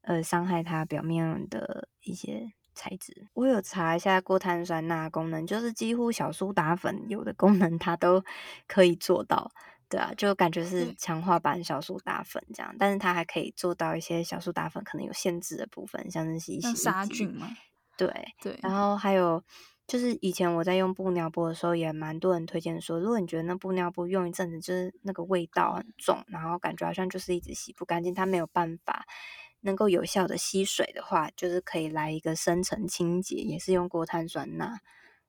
[0.00, 3.28] 呃伤害它表面的一些材质。
[3.34, 8.24] 我有查一下过碳酸钠功能，就是几乎小苏打粉有的功能它都
[8.66, 9.52] 可以做到，
[9.88, 17.48] 对啊，就感觉是强化版小苏打粉这样，但是它还可以做到一些小苏打粉可能有限制的部分，像是洗洗衣机杀菌嘛，
[17.96, 18.12] 对
[18.42, 19.40] 对，然后还有。
[19.86, 29.06] 就是以前我在用布尿布的时候，也蛮多人推荐说，如果你觉得那布尿布用一阵子，就是那个味道很重，然后感觉好像就是一直洗不干净，它没有办法
[29.60, 34.80] 能够有效的吸水的话，就是可以来一个深层清洁，也是用过碳酸钠，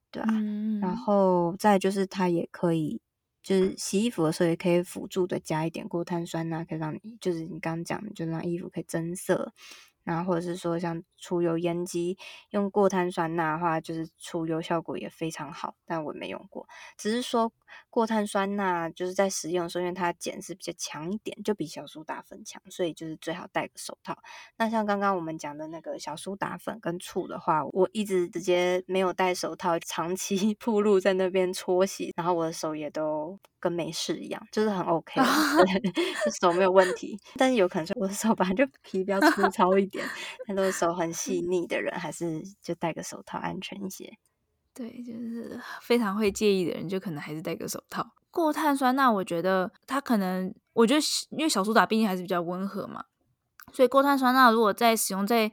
[0.10, 3.00] 对啊，嗯、然后再就是它也可以，
[3.44, 9.54] 就是洗衣服的时候也可以辅助的加一点过碳酸钠，可以让你就是你刚刚讲的，就让衣服可以增色。
[10.08, 12.18] 然后或者是说像除油烟机
[12.52, 16.66] 用过碳酸钠的话，就是除油效果也非常好，但我没用过。
[16.98, 17.52] 只是说
[17.90, 24.18] 过碳酸钠就是在使用的时候，因为它碱是比较强一点，就比小苏打粉强，所以就是最好戴个手套。
[24.56, 35.20] 那像刚刚我们讲的那个小苏打粉跟醋的话，我一直直接没有戴手套，长期 铺路在那边搓洗，然后我的手也都跟没事一样，就是很 OK，
[36.40, 37.20] 手没有问题。
[37.36, 39.97] 但是有可能是我的手本来就皮比较粗糙一点。
[40.46, 44.18] 很多 手很细腻的人，还是就戴个手套安全一些。
[44.74, 48.14] 对，就是非常会介意的人，就可能还是戴个手套。
[48.30, 53.06] 过碳酸钠，我觉得它可能，我觉得因为小苏打毕竟还是比较温和嘛，
[53.74, 55.48] 所以过碳酸钠如果在使用在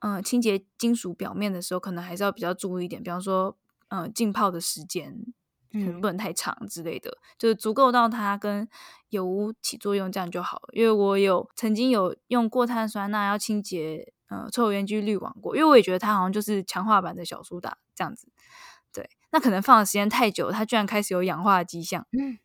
[0.00, 3.56] 嗯、呃、清洁金属表面的时候，可能还是要比较注意一点，比方说
[3.88, 5.24] 嗯、呃、浸泡的时间。
[5.74, 8.66] 可能不能太长之类的，嗯、就是足够到它跟
[9.10, 10.68] 油污起作用，这样就好了。
[10.72, 18.28] 因为我有曾经有用过碳酸钠要清洁呃抽油烟机滤网过，因为我也觉得它好像就是强化版的小苏打这样子。
[18.92, 22.06] 对，那可能放的时间太久，它居然开始有氧化的迹象。
[22.12, 22.38] 嗯。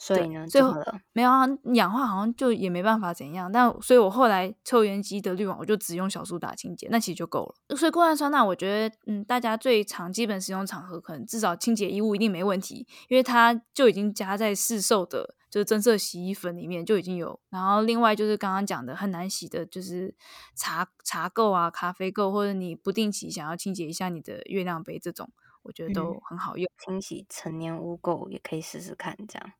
[0.00, 0.72] 所以呢，最后
[1.12, 1.44] 没有啊，
[1.74, 3.50] 氧化好像就也没办法怎样。
[3.50, 7.76] 但所以我后来抽油烟机的滤网，我就只用小苏打清洁，那其实就够了。
[7.76, 17.40] 所以过碳酸钠，我觉得嗯，大家最常基本使用场合，可能至少清洁衣物一定没问题，因为它就已经加在市售的，就是增色洗衣粉里面就已经有。
[17.50, 20.14] 然后另外就是刚刚讲的很难洗的，就是
[20.54, 25.28] 茶茶垢啊、咖啡垢，或者你不定期想要清洁一下你的月亮杯这种，
[25.64, 26.64] 我觉得都很好用。
[26.64, 29.50] 嗯、清洗成年污垢也可以试试看，这样。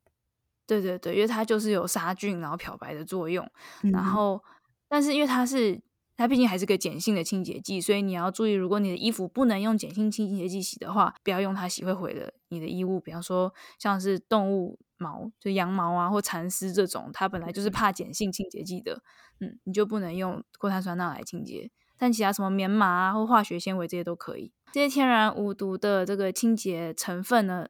[0.69, 3.43] 对对对，因为它就是有杀菌然后漂白的作用，
[3.83, 4.39] 嗯、然后
[4.87, 5.81] 但是因为它是
[6.15, 12.99] 它毕竟还是个碱性的清洁剂，所以你要注意，如果你的衣服不能用碱性清洁剂洗的话，不要用它洗会毁了你的衣物。
[12.99, 19.01] 比方说像是动物毛，就羊毛啊或蚕丝这种，它本来就是怕碱性清洁剂的，
[19.39, 21.71] 嗯，你就不能用过碳酸钠来清洁。
[21.97, 24.53] 但其他什么棉麻啊或化学纤维这些都可以。
[24.71, 27.67] 这些天然无毒的这个清洁成分呢，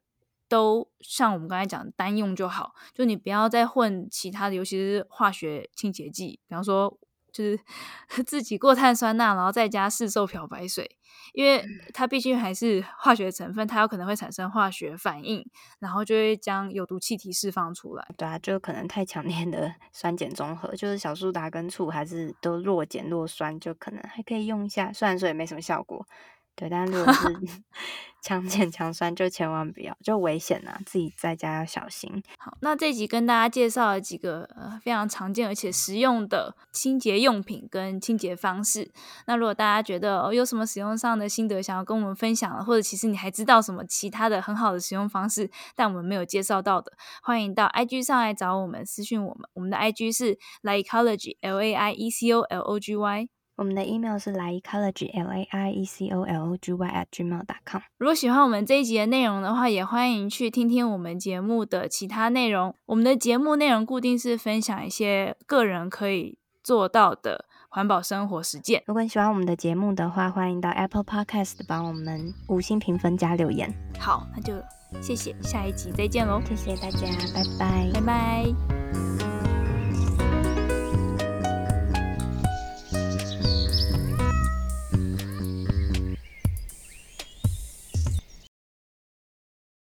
[0.50, 6.98] 都像我们刚才讲的单用就好，就你不要再混其他的，尤其是化学清洁剂，比方说
[7.32, 7.60] 就是
[8.26, 10.90] 自己过碳酸钠，然后再加市售漂白水，
[11.34, 15.48] 因为它毕竟还是化学成分，它有可能会产生化学反应，
[15.78, 18.06] 然后就会将有毒气体释放出来。
[18.18, 26.04] 对啊，就可能太强烈的酸碱中和，就是小苏打跟醋还是都弱碱弱酸，就可能还可以用一下，虽然说也没什么效果。
[26.60, 27.28] 对，但如果是
[28.22, 30.78] 强碱强酸，就千万不要，就危险啊！
[30.86, 32.22] 自己在家要小心。
[32.38, 38.92] 好，那这集跟大家介绍了几个呃非常常见而且实用的清洁用品跟清洁方式。
[39.26, 46.92] 那如果大家觉得哦有什么使用上的心得想要跟我们分享，或者其实你还知道什么其他的很好的使用方式，但我们没有介绍到的，
[47.24, 49.50] 欢迎到 IG 上来找我们私讯我们。
[49.54, 53.30] 我们的 IG 是 Laiecology L A I E C O L O G Y。
[53.60, 57.46] 我们的 email 是 laiecology l a i e c o l o g y at gmail
[57.46, 57.82] dot com。
[57.98, 62.74] 如果喜欢我们这一集的内容的话，也欢迎去听听我们节目的其他内容。
[62.86, 68.82] 我们的节目内容固定是分享一些个人可以做到的环保生活实践。
[68.88, 73.70] 如果你喜欢我们的节目的话，欢迎到 Apple Podcast 帮我们五星评分加留言。
[74.00, 74.54] 好，那就
[75.02, 76.42] 谢谢，下一集再见喽！
[76.48, 79.39] 谢谢大家，拜拜，拜拜。